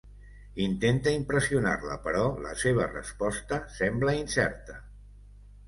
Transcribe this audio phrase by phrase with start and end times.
[0.63, 4.83] Intenta impressionar-la, però la seva resposta sembla incerta.